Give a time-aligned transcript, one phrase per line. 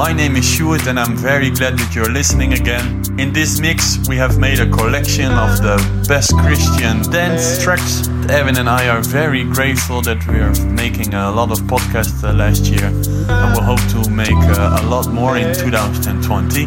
[0.00, 3.04] My name is Stuart and I'm very glad that you're listening again.
[3.20, 5.76] In this mix, we have made a collection of the
[6.08, 8.08] best Christian dance tracks.
[8.30, 12.32] Evan and I are very grateful that we are making a lot of podcasts uh,
[12.32, 16.64] last year and we hope to make uh, a lot more in 2020.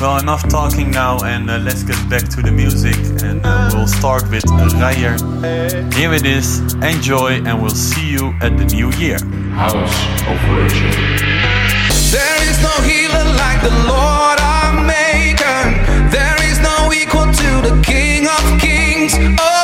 [0.00, 3.86] Well, enough talking now and uh, let's get back to the music and uh, we'll
[3.86, 4.44] start with
[4.80, 5.18] Rayer.
[5.92, 9.18] Here it is, enjoy and we'll see you at the new year.
[9.52, 9.74] House
[10.26, 11.15] of Worship.
[17.82, 19.14] King of Kings.
[19.38, 19.55] Oh.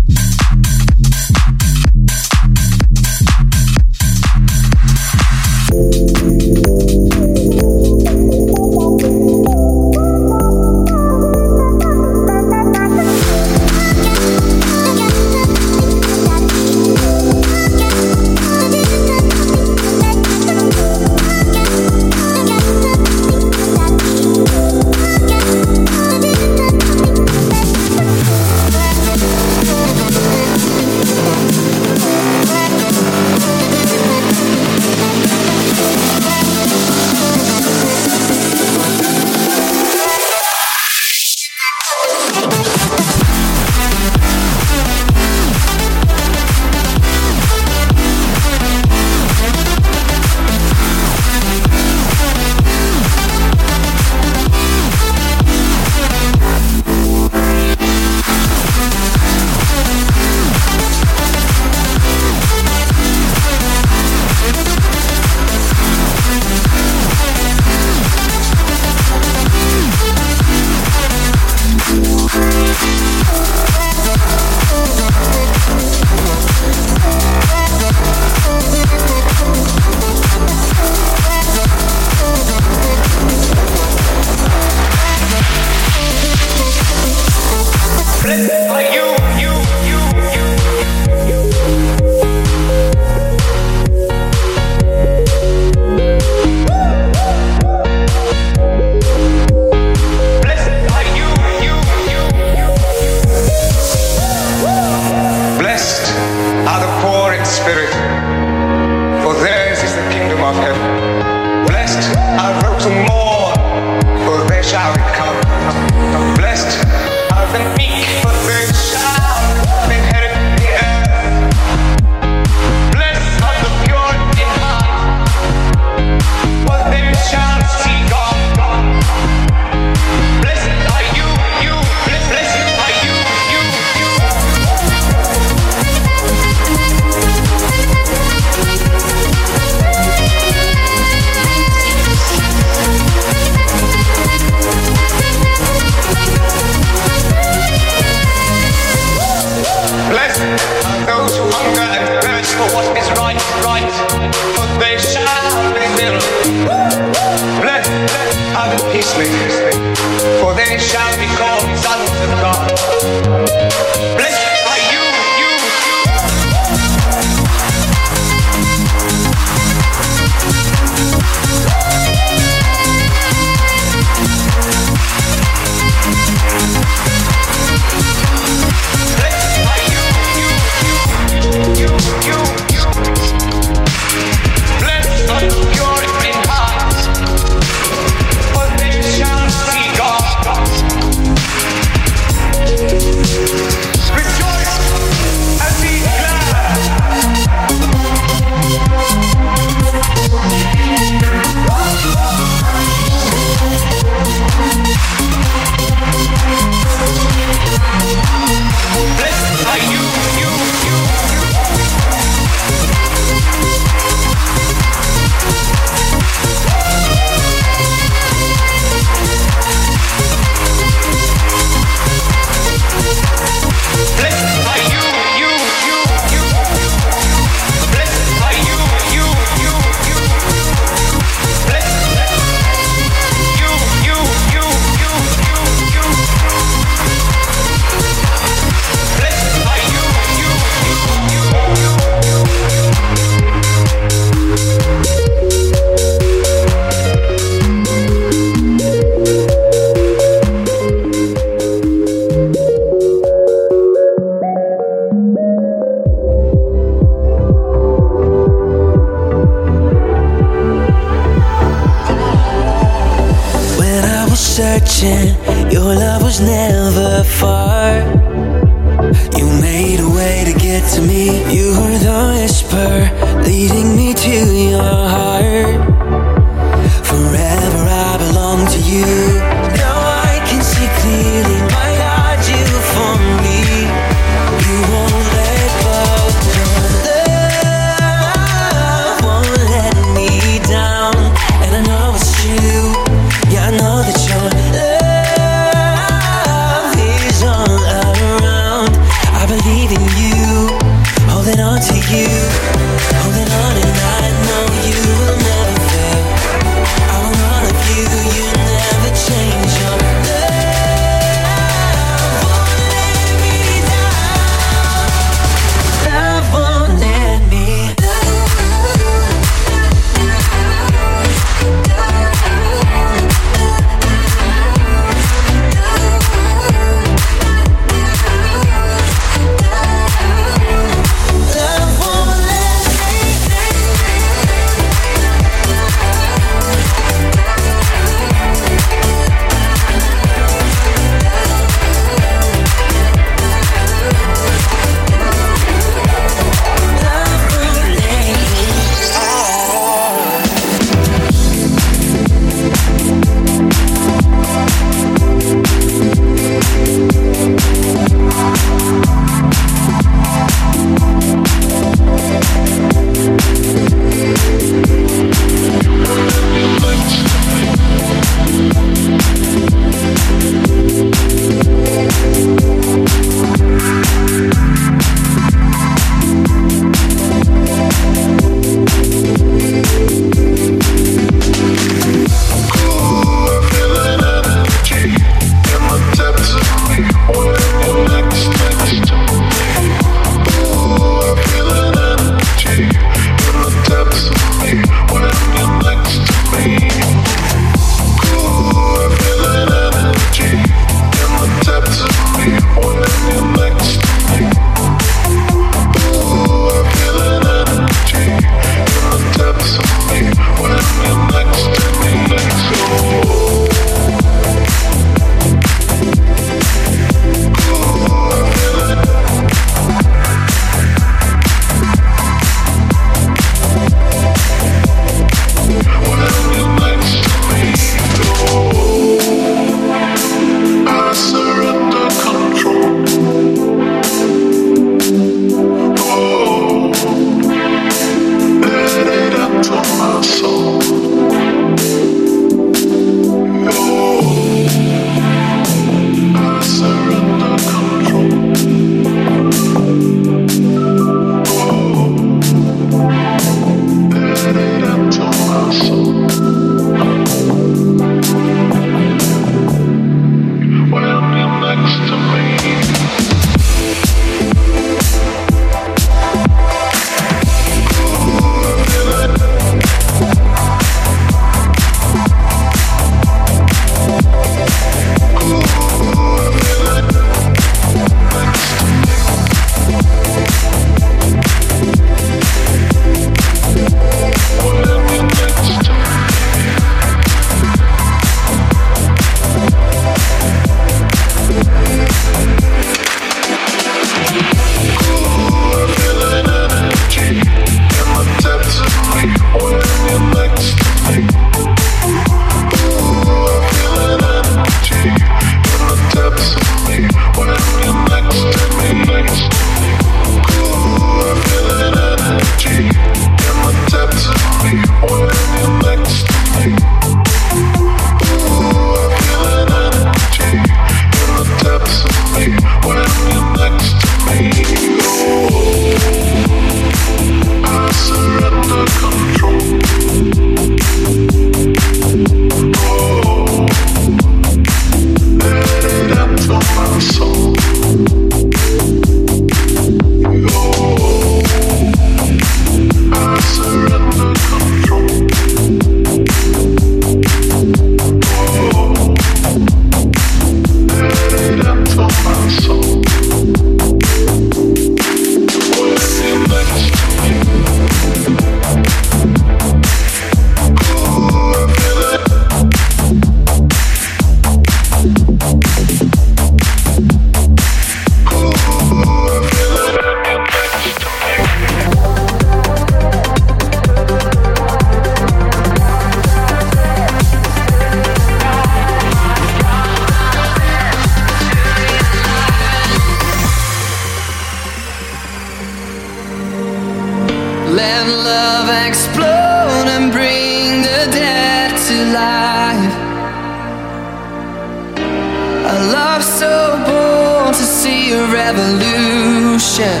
[598.32, 600.00] Revolution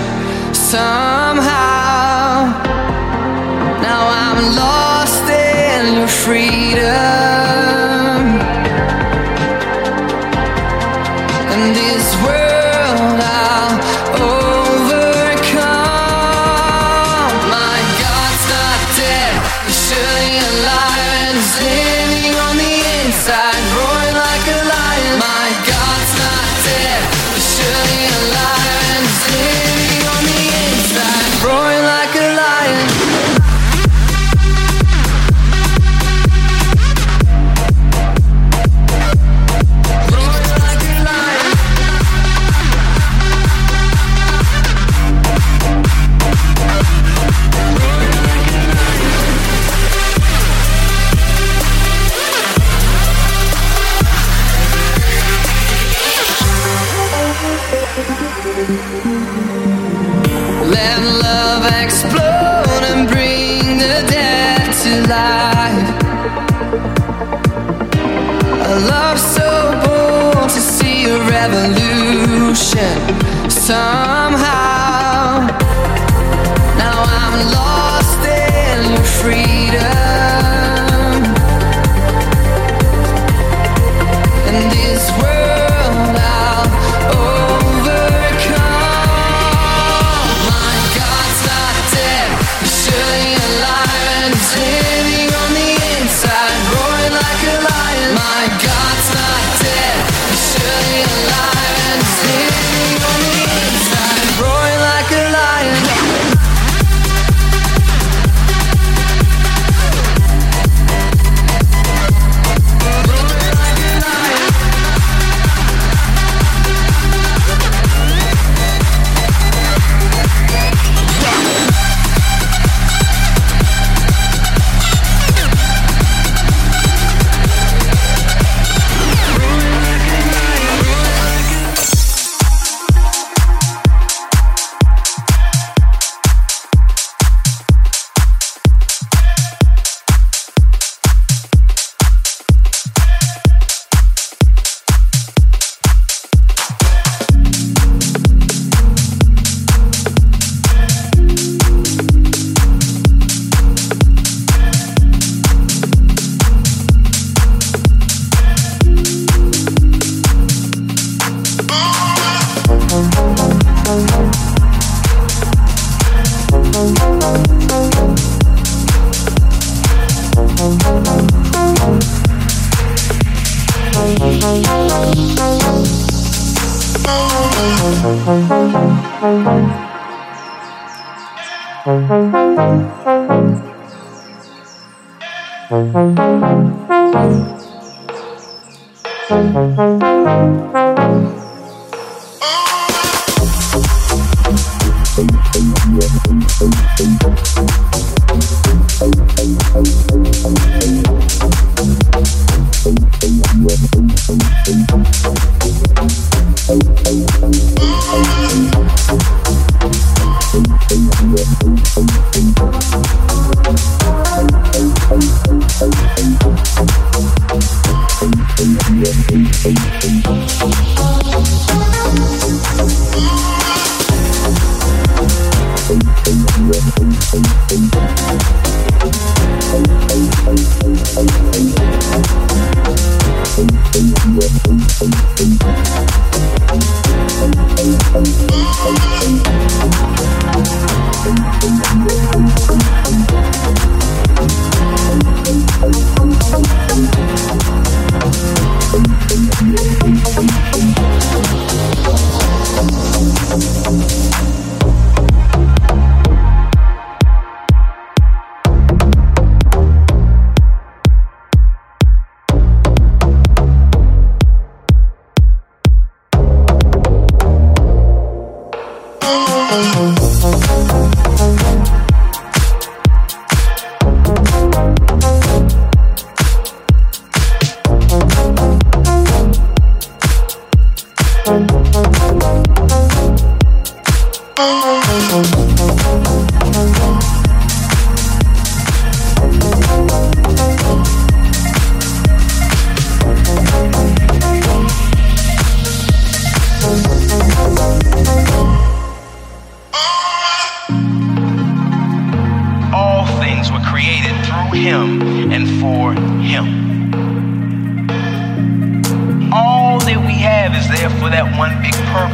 [0.54, 2.46] somehow.
[3.82, 7.79] Now I'm lost in your freedom.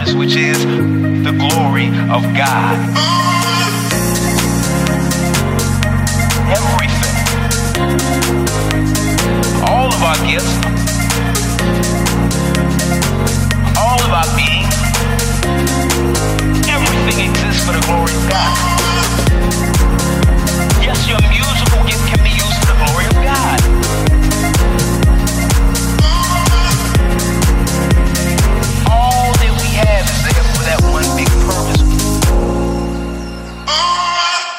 [0.06, 0.64] Purpose, which is
[1.24, 2.76] the glory of God.
[6.48, 7.16] Everything.
[9.68, 10.54] All of our gifts.
[13.78, 14.66] All of our being.
[16.68, 18.86] Everything exists for the glory of God.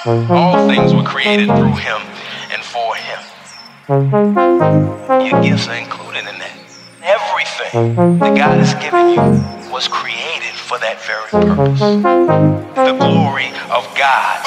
[0.07, 2.01] All things were created through him
[2.53, 3.19] and for him.
[3.89, 6.57] Your gifts are included in that.
[7.03, 11.81] Everything that God has given you was created for that very purpose.
[12.73, 14.43] The glory of God.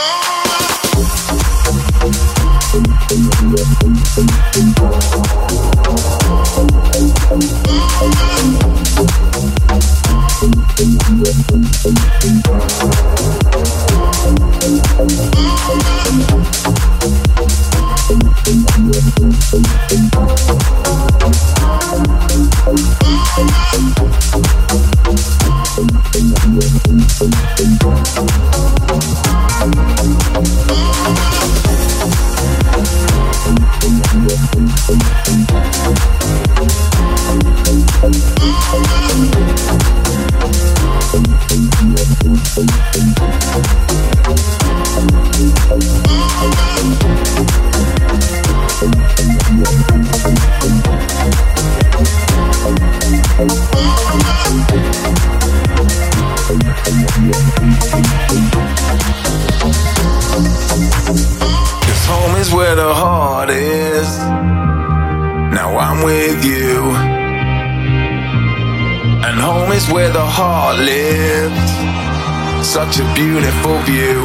[70.70, 72.66] Heart lives.
[72.66, 74.20] Such a beautiful view.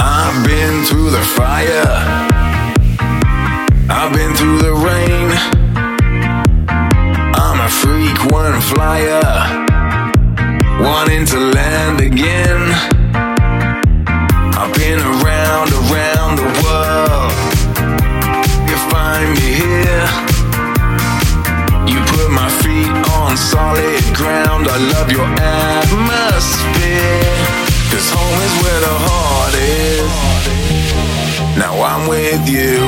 [0.00, 1.94] I've been through the fire.
[3.88, 5.28] I've been through the rain.
[7.44, 9.24] I'm a freak, one flyer
[10.80, 12.62] wanting to land again.
[14.58, 15.33] I've been around,
[23.34, 24.68] on solid ground.
[24.68, 27.22] I love your atmosphere.
[27.90, 30.12] Cause home is where the heart is.
[31.58, 32.78] Now I'm with you.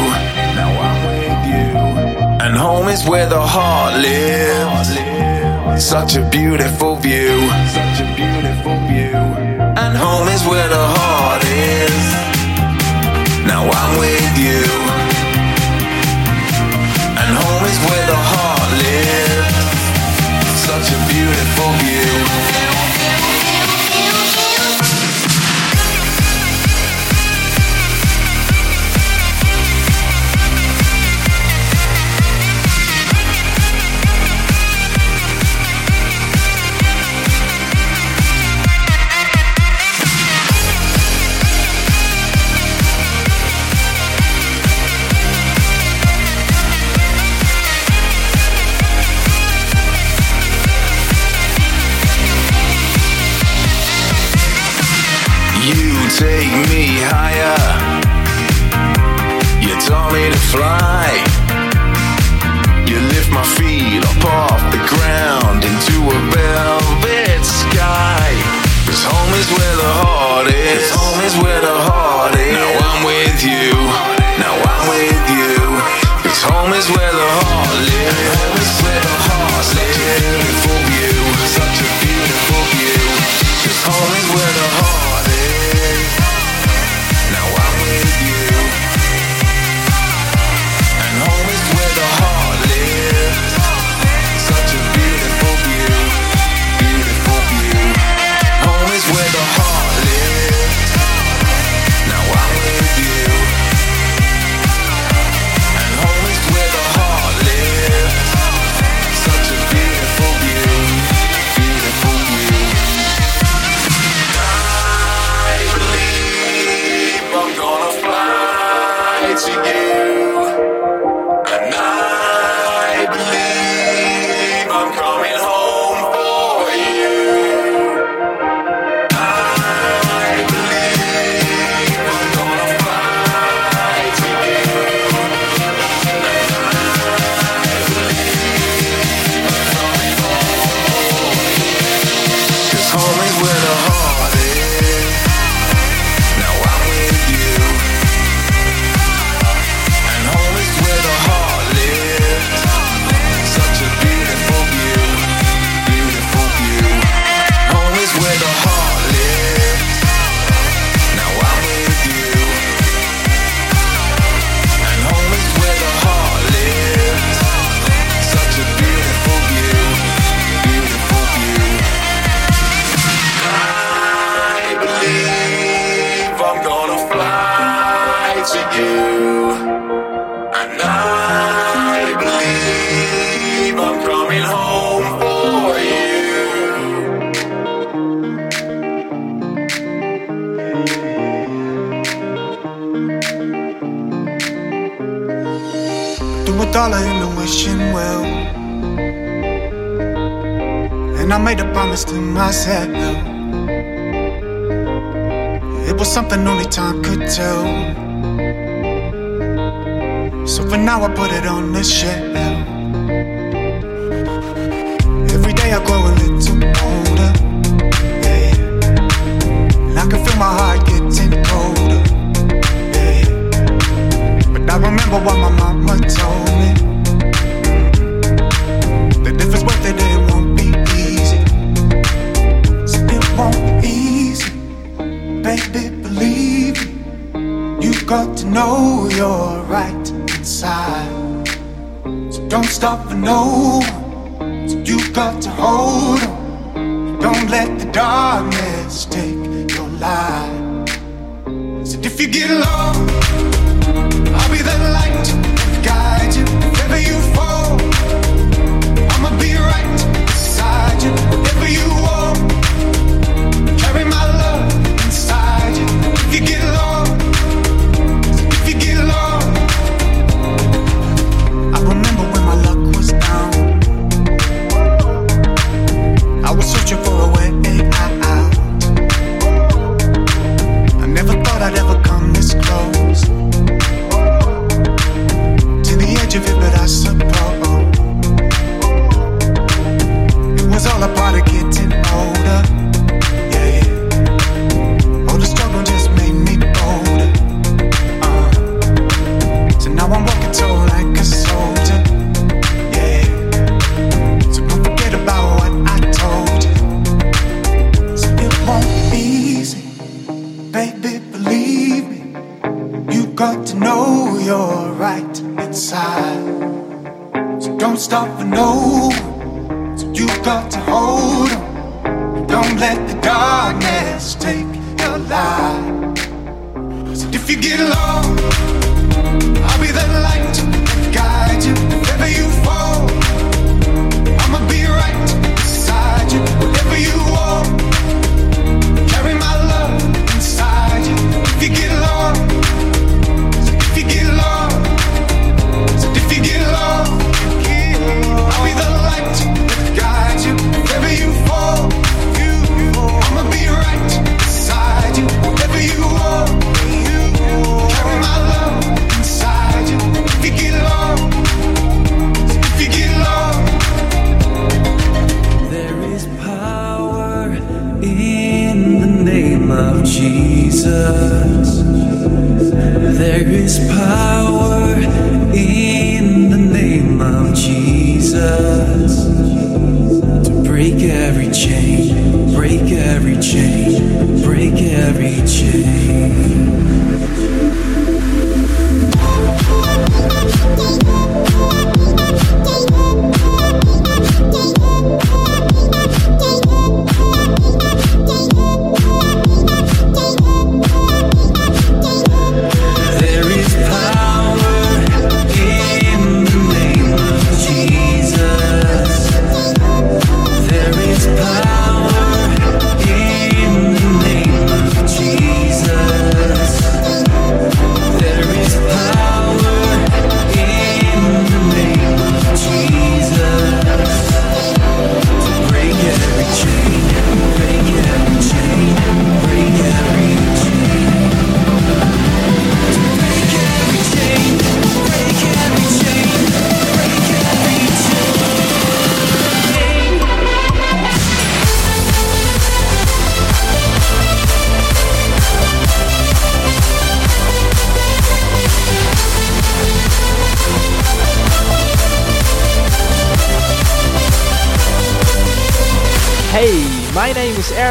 [0.60, 1.66] Now I'm with you.
[2.44, 4.88] And home is where the heart lives.
[5.82, 7.34] Such a beautiful view.
[7.78, 9.18] Such a beautiful view.
[9.82, 12.04] And home is where the heart is.
[13.52, 14.62] Now I'm with you.
[17.20, 19.25] And home is where the heart lives.
[20.86, 22.95] Such a beautiful view.
[63.56, 68.28] Feet up off the ground into a velvet sky.
[68.86, 70.90] Cause home is where the heart is.
[70.92, 71.95] Home is where the heart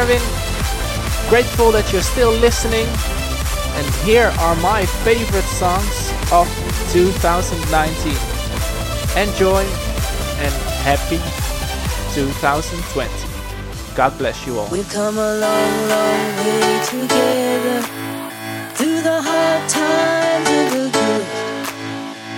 [0.06, 1.28] subscribing.
[1.28, 2.86] Grateful that you're still listening.
[3.76, 6.46] And here are my favorite songs of
[6.92, 8.12] 2019.
[9.16, 9.62] Enjoy
[10.42, 10.54] and
[10.84, 11.18] happy
[12.14, 13.10] 2020.
[13.96, 14.68] God bless you all.
[14.70, 17.82] We've come a long, long way together
[18.74, 21.26] through the hard times and the good.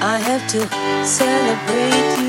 [0.01, 0.61] I have to
[1.05, 2.28] celebrate you.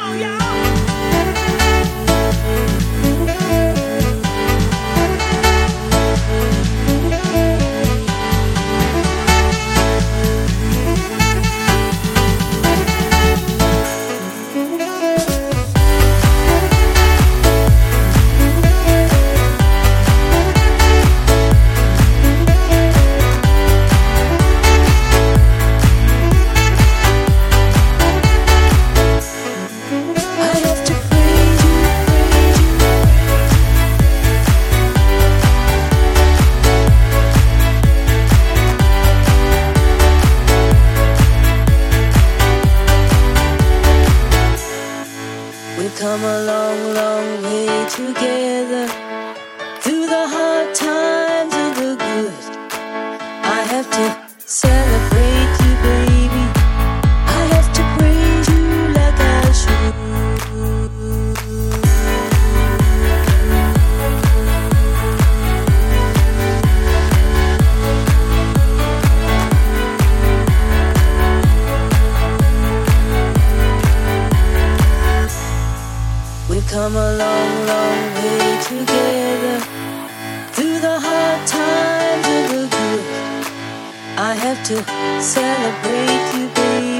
[0.00, 0.37] Oh, yeah.
[85.28, 86.97] Celebrate you, baby.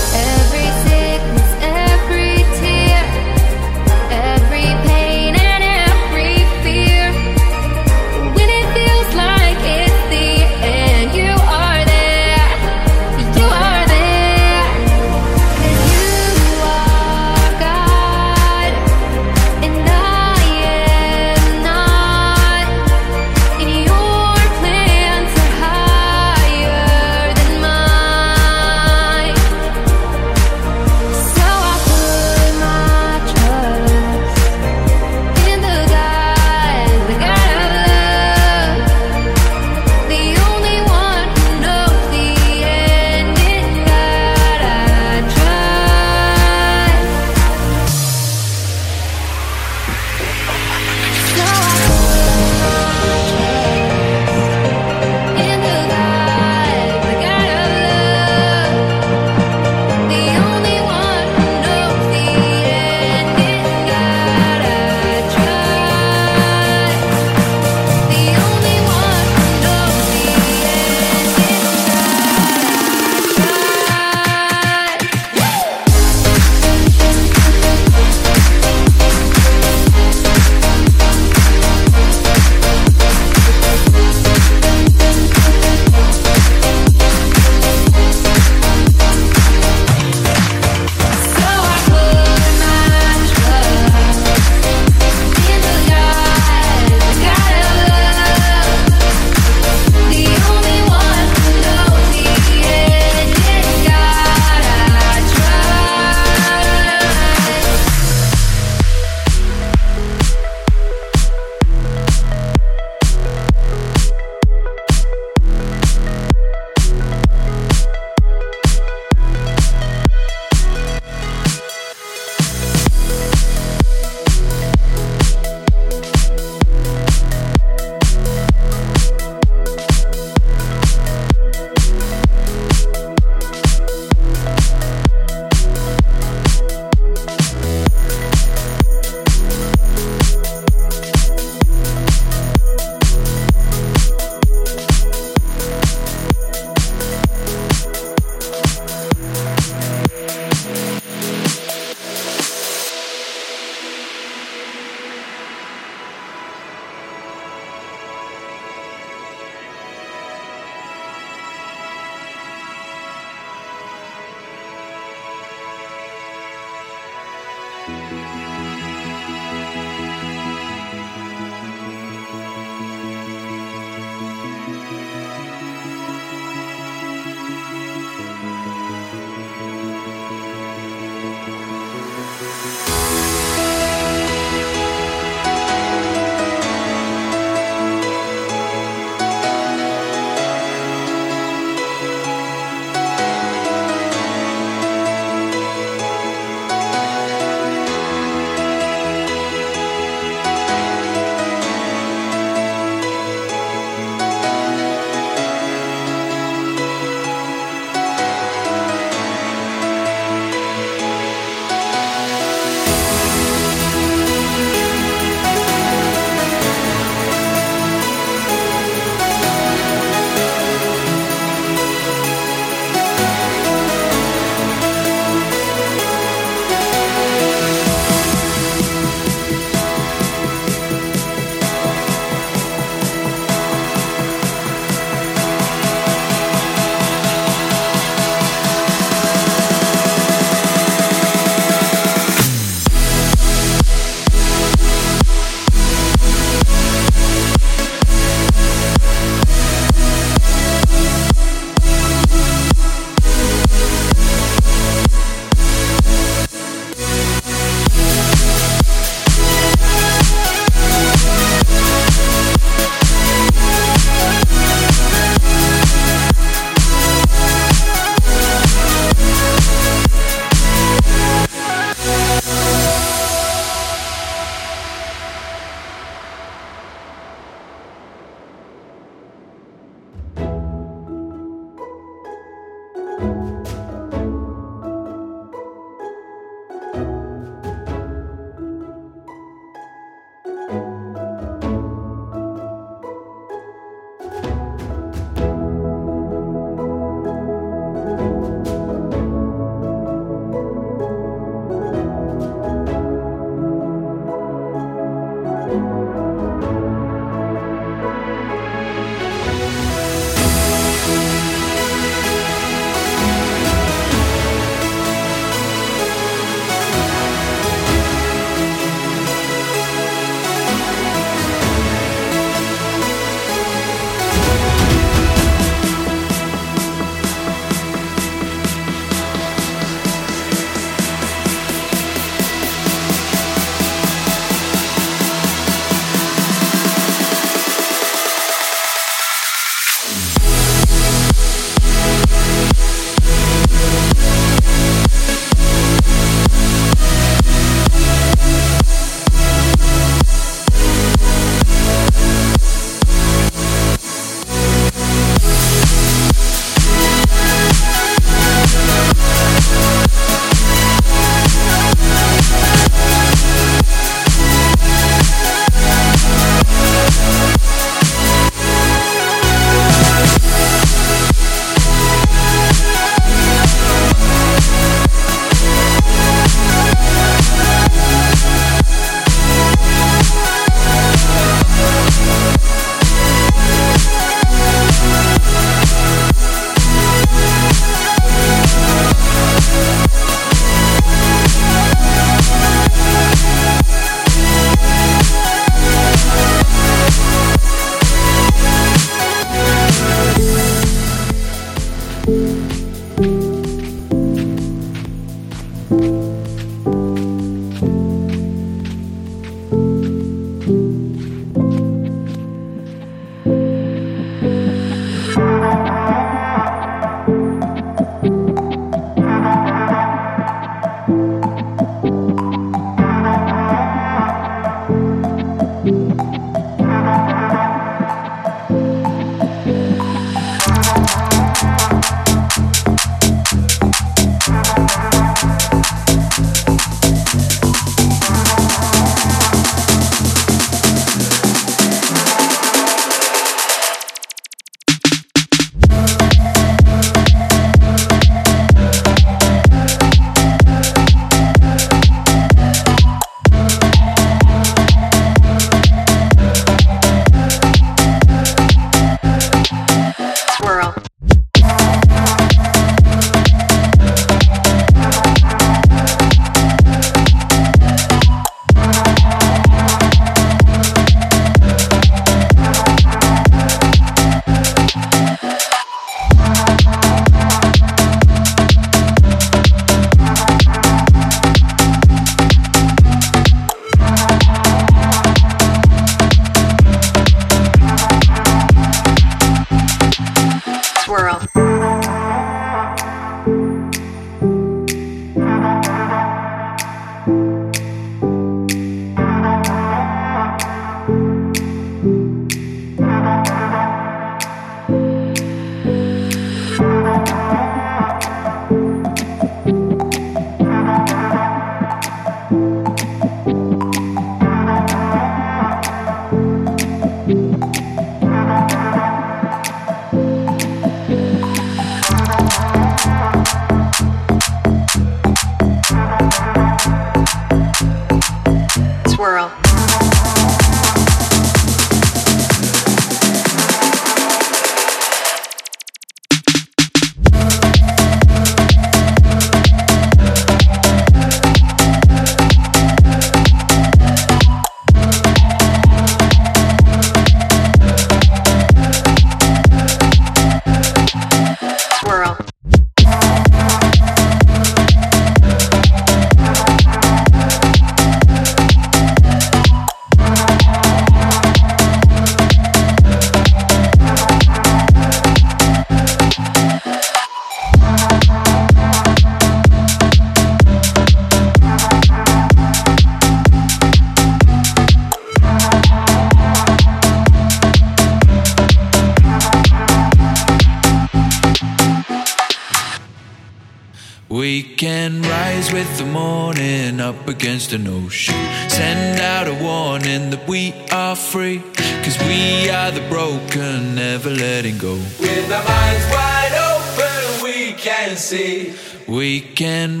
[599.11, 600.00] We can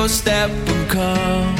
[0.00, 1.54] your step and come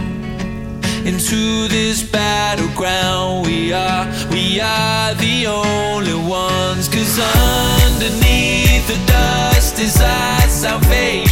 [1.07, 3.47] into this battleground.
[3.47, 6.88] We are, we are the only ones.
[6.88, 11.30] Cause underneath the dust is our salvation.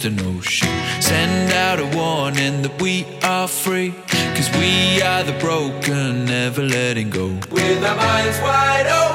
[0.00, 0.68] just an ocean.
[1.00, 3.94] Send out a warning that we are free.
[4.34, 7.26] Cause we are the broken, never letting go.
[7.50, 9.09] With our minds wide open.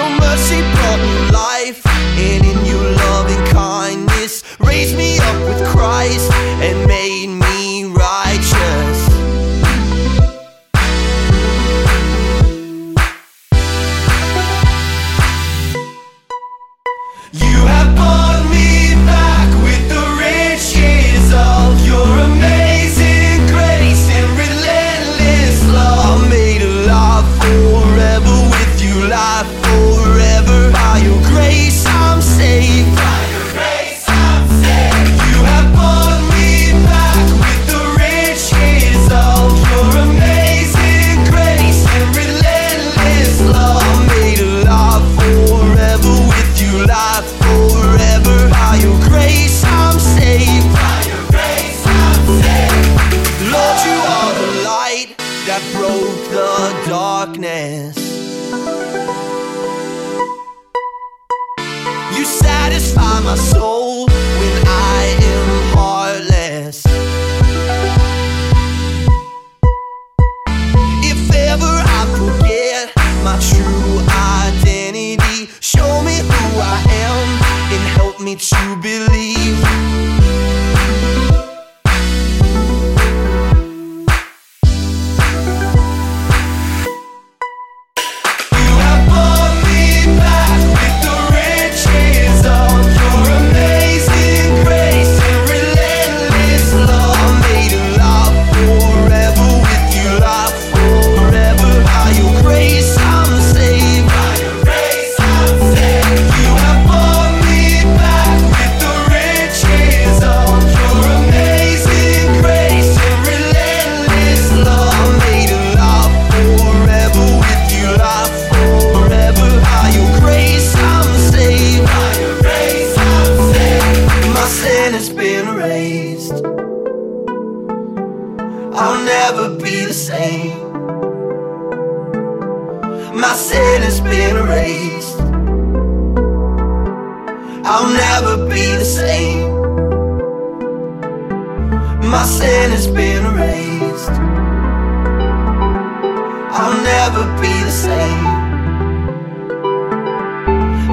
[0.00, 0.69] your mercy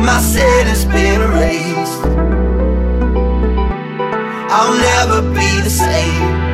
[0.08, 2.02] my sin has been erased.
[4.50, 6.47] I'll never be the same.